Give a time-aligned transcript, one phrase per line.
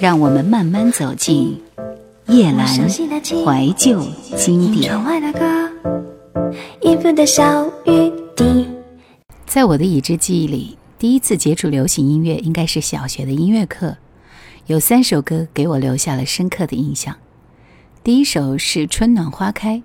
[0.00, 1.60] 让我们慢慢走进
[2.28, 4.02] 夜阑怀旧
[4.34, 4.90] 经典。
[9.44, 13.98] 在我的已知记忆里，第一次接触流行音乐应该是小学的音乐课，
[14.68, 17.14] 有三首歌给我留下了深刻的印象。
[18.02, 19.76] 第一首是《春暖花开》，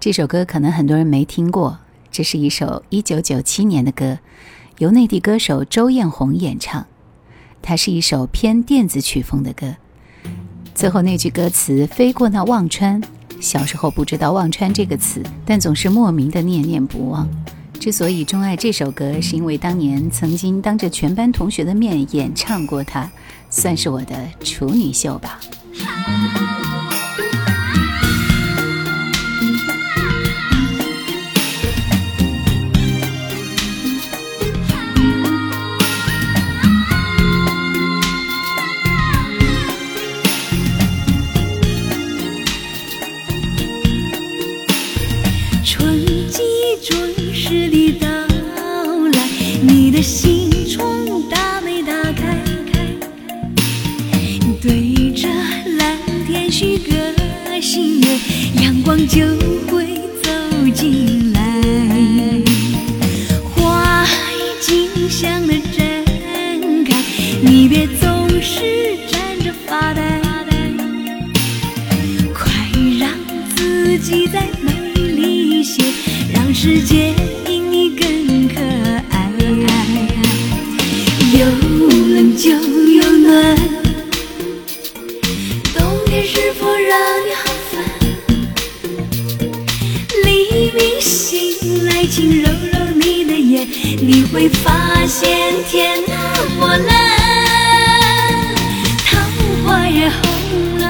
[0.00, 1.78] 这首歌可能很多人没听过，
[2.10, 4.18] 这是一首1997年的歌，
[4.78, 6.84] 由内地歌手周艳红演唱。
[7.62, 9.74] 它是一首偏电子曲风的歌，
[10.74, 13.02] 最后那句歌词“飞过那忘川”，
[13.40, 17.28] 小时候不知道“忘川”这个词，但总是莫名的念念不忘。
[17.78, 23.10] 之所以钟爱这首歌，是因为当年曾经当着全班同学的面演唱过它，
[23.50, 25.40] 算是我的处女秀吧。
[81.32, 81.44] 有
[82.14, 83.56] 冷就有暖。
[85.74, 86.96] 冬天是否让
[87.26, 87.84] 你好烦
[90.24, 93.66] 黎明醒来请揉揉你的眼
[94.00, 96.14] 你会发现天那
[96.60, 96.86] 么蓝
[99.04, 99.18] 桃
[99.64, 100.84] 花也红了。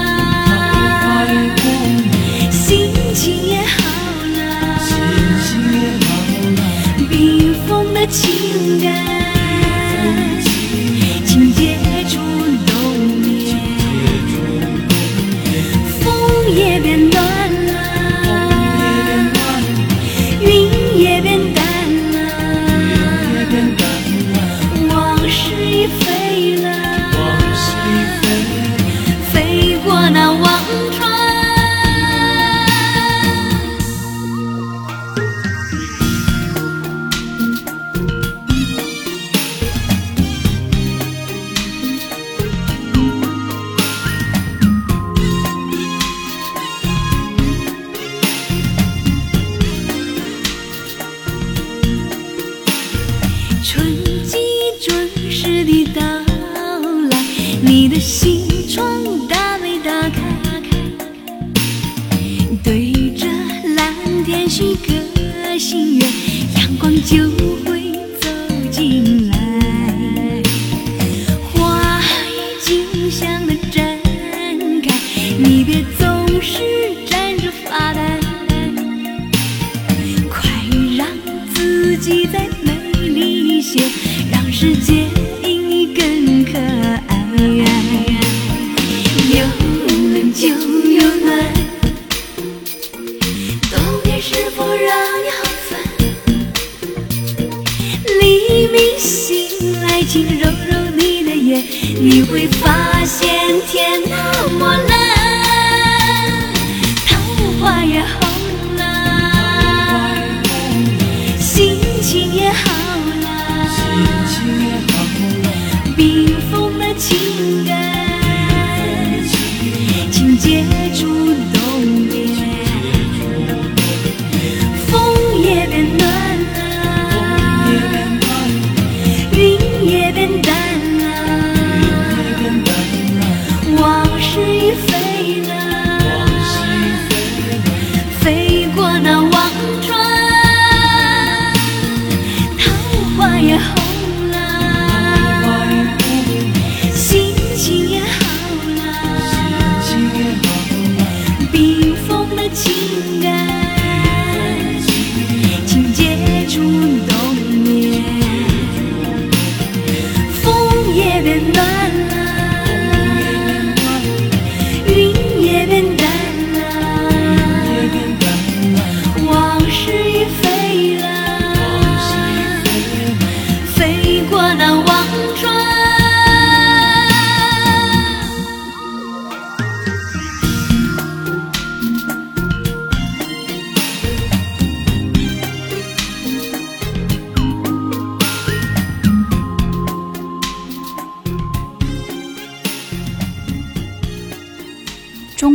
[2.51, 3.77] 心情也好
[4.37, 4.39] 了。
[7.09, 9.06] 冰封的情感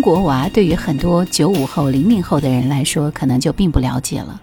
[0.02, 4.42] 国娃对于很多九五后、零零后的人来说，可能就并不了解了。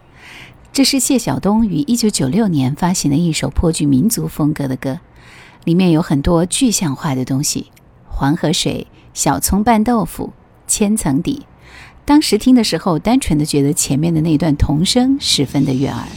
[0.72, 5.02] 这是谢晓东于一九九六年发行的一首颇具民族风格的歌，
[5.66, 7.68] 里面有很多具象化的东西：
[8.08, 10.32] 黄河水、小葱拌豆腐、
[10.66, 11.46] 千层底。
[12.06, 16.08] 当时听的时候，单纯的觉得前面的那段童声十分的悦耳。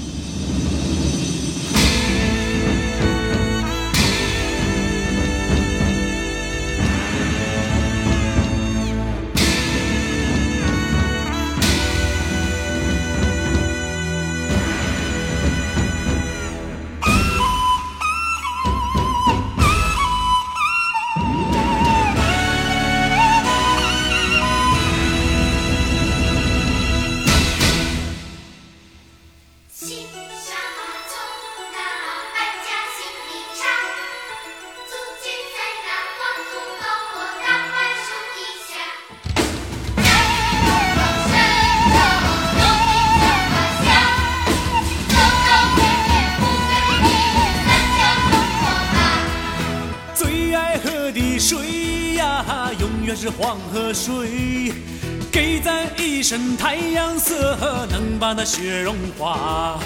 [58.45, 59.79] 雪融化。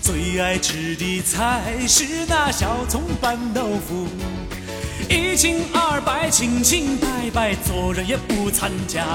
[0.00, 4.08] 最爱吃的菜是那小葱拌豆腐，
[5.08, 9.06] 一清二白，清清白白，做人也不掺假。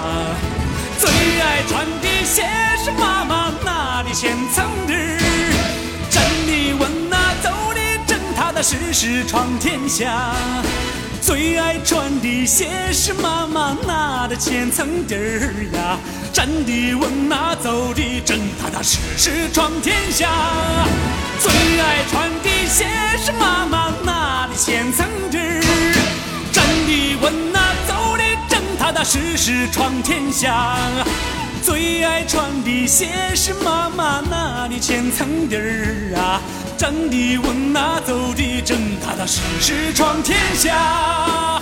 [0.97, 2.43] 最爱穿的鞋
[2.83, 5.19] 是妈妈拿的千层底儿，
[6.09, 10.33] 站的稳那走的正，踏踏实实闯天下。
[11.27, 15.99] 最爱穿的鞋是妈妈拿的千层底儿呀，
[16.31, 20.29] 站的稳那走的正，踏踏实实闯天下。
[21.41, 21.51] 最
[21.81, 22.85] 爱穿的鞋
[23.17, 25.61] 是妈妈拿的千层底儿，
[26.53, 30.77] 站的稳那走的正，踏踏实实闯天下。
[31.61, 36.41] 最爱穿的鞋是妈妈拿的千层底儿啊。
[36.77, 41.56] 站的稳，那走的正，踏踏实实闯天下。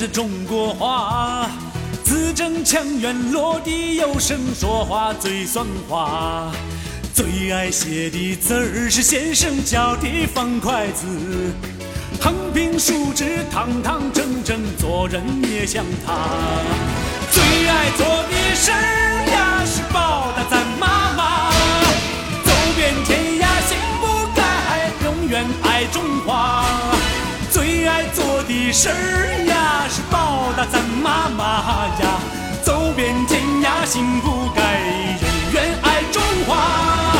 [0.00, 1.46] 是中国话，
[2.02, 6.50] 字正腔圆，落地有声，说话最算话。
[7.12, 11.04] 最爱写的字儿是先生教的方块字，
[12.18, 16.14] 横平竖直，堂堂正正，做人也像他。
[17.30, 21.50] 最爱做的事呀是报答咱妈妈，
[22.42, 26.64] 走遍天涯心不改，永远爱中华。
[27.50, 28.88] 最爱做的事
[29.46, 29.59] 呀。
[33.86, 34.62] 心不改，
[35.20, 37.16] 永远爱中华。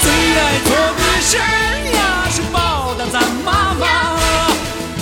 [0.00, 1.42] 最爱做的事儿
[1.94, 4.16] 呀，是报答咱妈妈，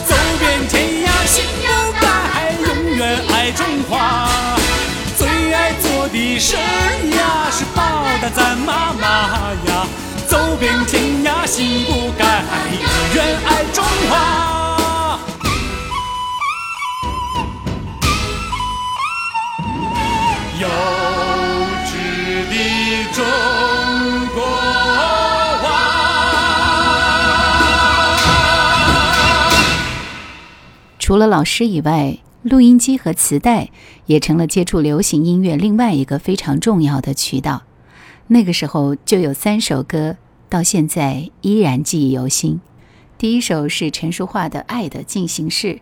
[0.05, 4.29] 走遍天涯心不改，永远爱中华。
[5.17, 6.61] 最爱做的事儿
[7.17, 9.87] 呀，是报答咱妈妈呀，
[10.27, 12.43] 走遍天涯心不改，
[12.73, 14.64] 永远爱中华。
[31.05, 33.69] 除了老师以外，录音机和磁带
[34.07, 37.65] 也成了接触流行音乐另外一个非常重要的渠道。
[38.29, 40.17] 那个时候就有三首歌，
[40.49, 42.59] 到现在依然记忆犹新。
[43.19, 45.75] 第一首是陈淑桦的《爱的进行式》，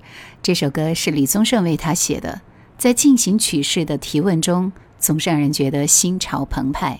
[0.42, 2.40] 这首歌是李宗盛为他写的。
[2.76, 6.98] 在进行曲式的提问中，总是让人觉得心潮澎湃。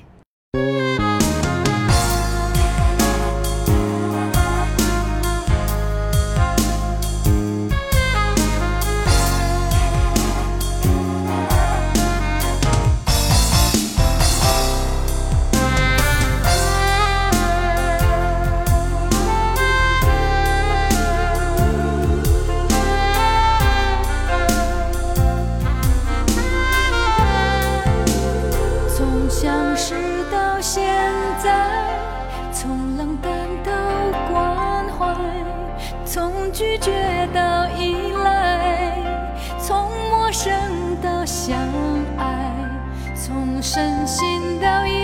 [36.79, 38.97] 绝到依赖
[39.59, 40.53] 从陌生
[41.03, 41.57] 到相
[42.17, 42.53] 爱
[43.15, 45.02] 从身心到一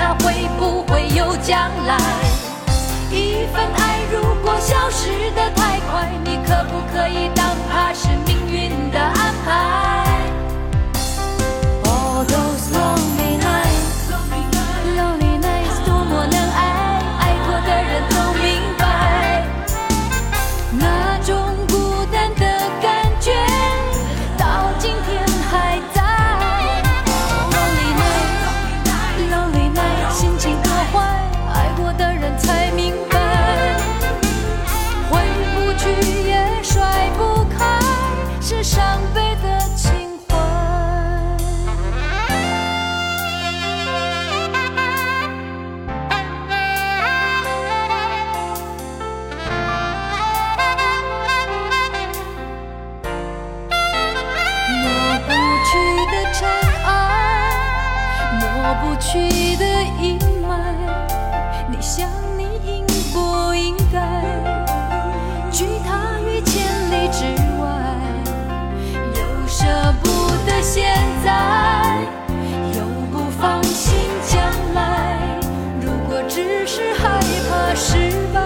[0.00, 1.98] 那会不会有将来？
[3.12, 7.69] 一份爱如果消失的太快，你可不可以当。
[58.70, 59.18] 抹不去
[59.56, 59.64] 的
[60.00, 60.54] 阴霾
[61.68, 62.08] 你想
[62.38, 63.98] 你应不应该？
[65.50, 67.24] 拒他于千里之
[67.60, 67.66] 外
[69.16, 69.64] 又舍
[70.04, 71.98] 不得现在
[72.76, 73.92] 又不放心
[74.28, 74.40] 将
[74.72, 75.18] 来。
[75.80, 78.40] 如果只是害怕失败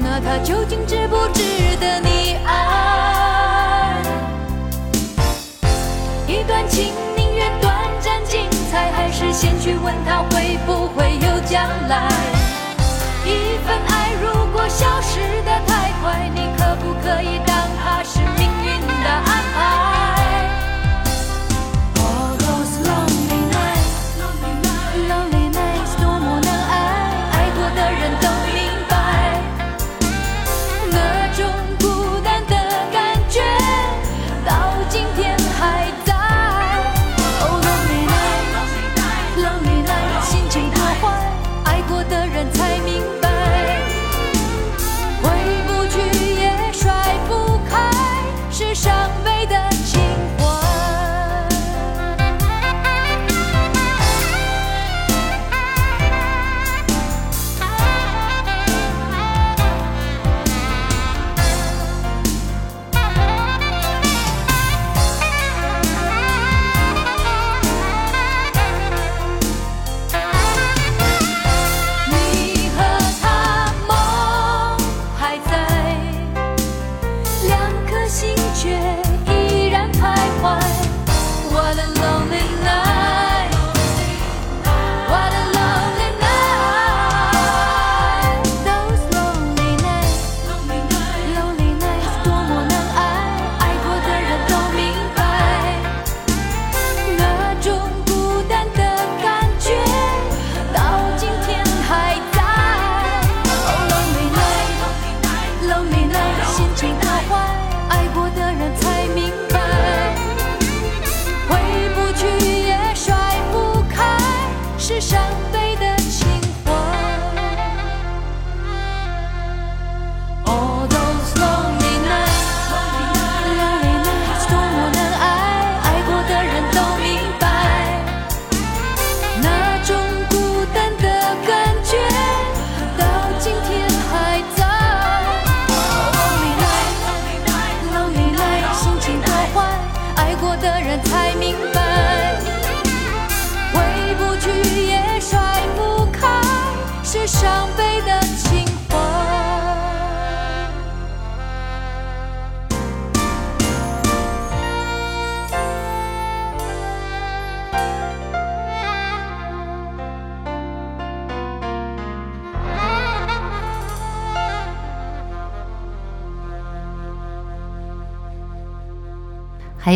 [0.00, 1.42] 那他究竟值不值
[1.80, 1.98] 得
[9.36, 12.08] 先去问他会不会有将来。
[13.26, 16.26] 一份爱如果消失得太快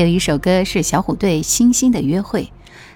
[0.00, 2.50] 有一首歌是小虎队星星的约会。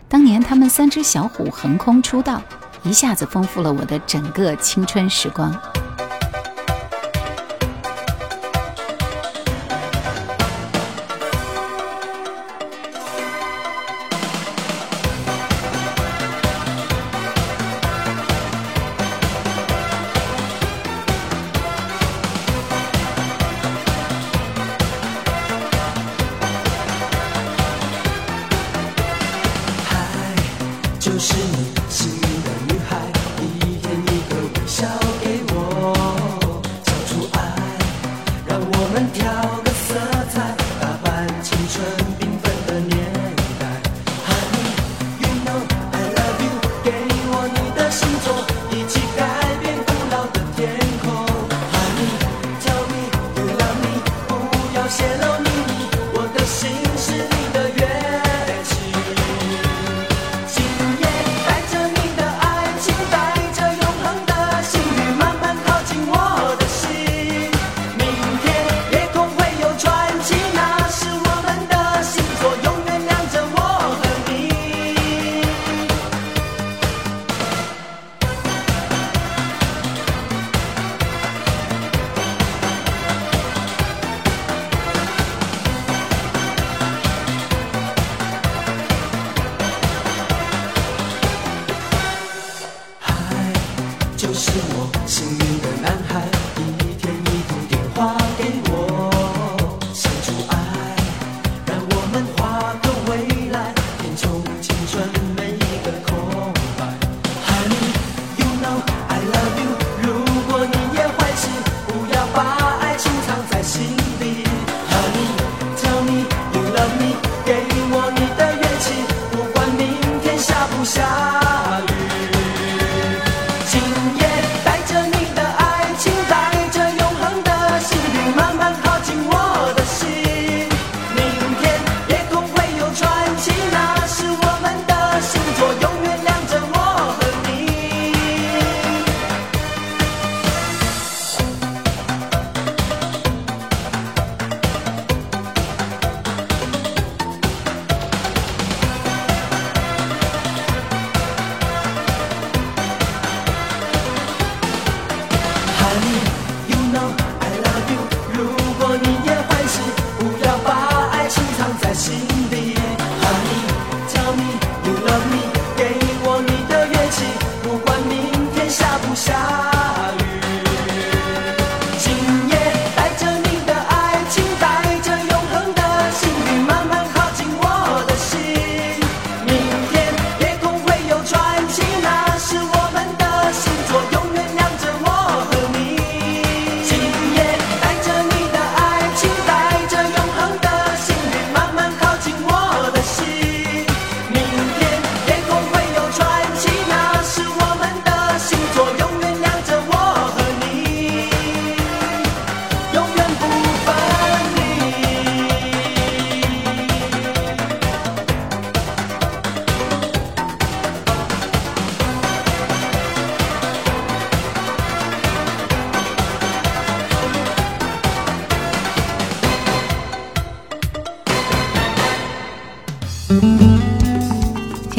[0.09, 2.43] 当年他们三只小虎横空出道
[2.83, 5.55] 一下子丰富了我的整个青春时光。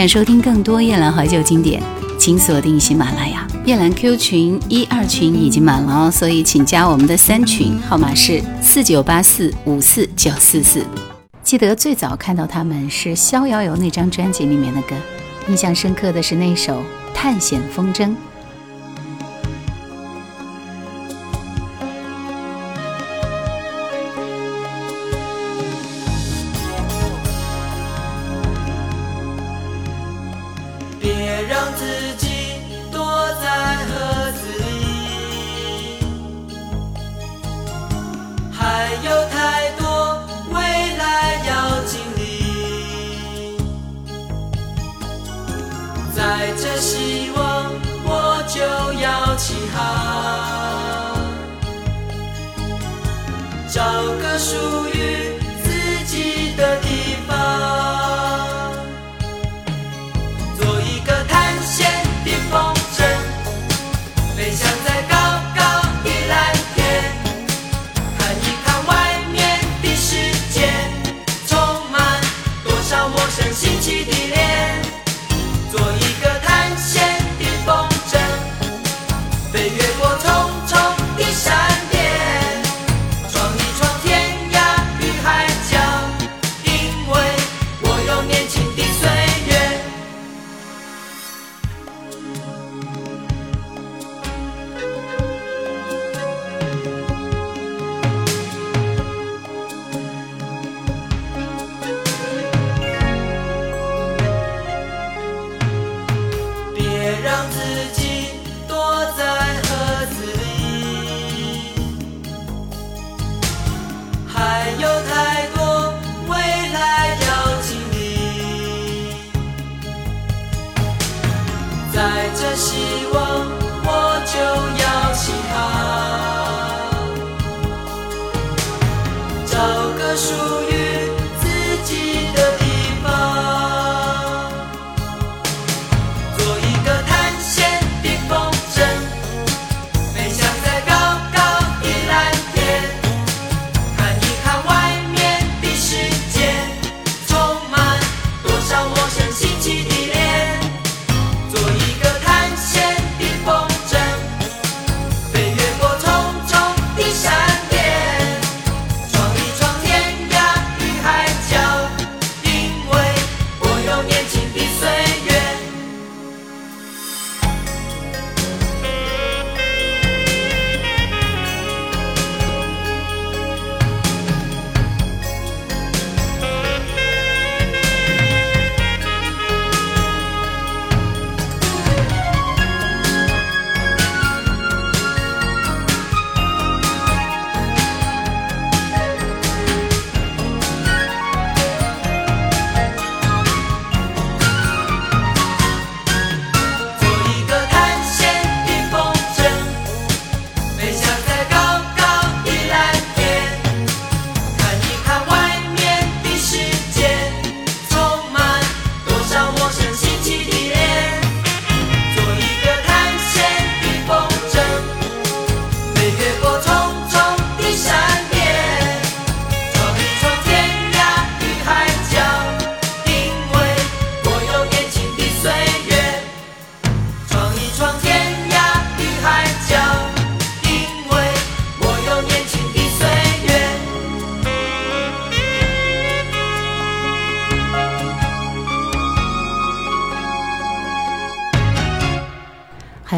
[0.07, 1.81] 收听更多夜阑怀旧经典，
[2.19, 10.85] 请锁定喜马拉雅夜阑 Q 群一二群已经满了哦，所以请加我们的三群，号码是四九八四五四九四四。
[11.43, 14.95] 记得最早看到他们是《逍遥游》那张专辑里面的歌，
[15.47, 16.73] 印象深刻的是那首
[17.13, 18.07] 《探险风筝》。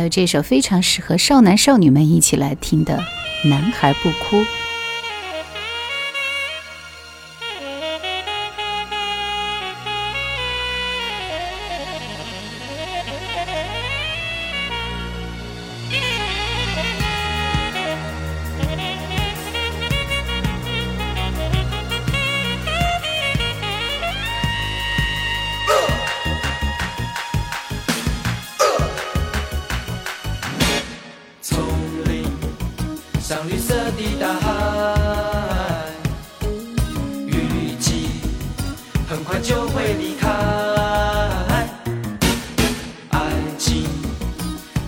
[0.10, 3.00] 这首非常适合少男少女们一起来听的
[3.44, 4.44] 男孩不哭。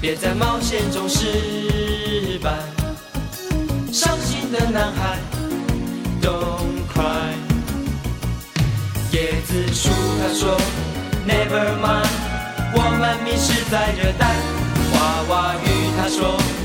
[0.10, 2.50] 别在冒险中失败，
[3.93, 5.19] 伤心的男孩。
[6.19, 7.36] Don't cry，
[9.12, 10.58] 椰子树他说
[11.28, 12.10] never mind。
[12.74, 14.34] 我们迷失在热带，
[14.95, 16.59] 娃娃鱼他说。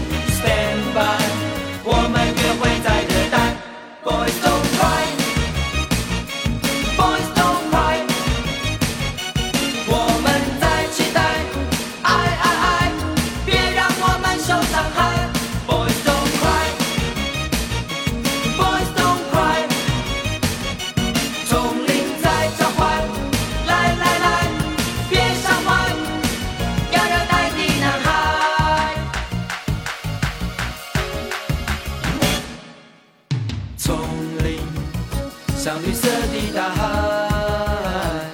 [35.65, 38.31] 像绿色的大海，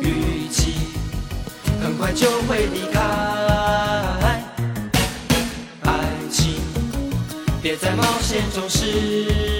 [0.00, 0.74] 雨季
[1.80, 3.00] 很快就会离开，
[5.84, 5.92] 爱
[6.28, 6.56] 情
[7.62, 9.51] 别在冒险中失。